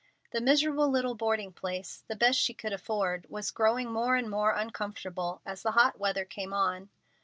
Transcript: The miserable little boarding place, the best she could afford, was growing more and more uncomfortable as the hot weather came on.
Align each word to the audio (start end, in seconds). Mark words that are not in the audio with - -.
The 0.31 0.41
miserable 0.41 0.89
little 0.89 1.13
boarding 1.13 1.53
place, 1.53 2.03
the 2.07 2.15
best 2.15 2.39
she 2.39 2.55
could 2.55 2.73
afford, 2.73 3.27
was 3.29 3.51
growing 3.51 3.91
more 3.93 4.15
and 4.15 4.31
more 4.31 4.51
uncomfortable 4.55 5.41
as 5.45 5.61
the 5.61 5.73
hot 5.73 5.99
weather 5.99 6.25
came 6.25 6.53
on. 6.55 6.89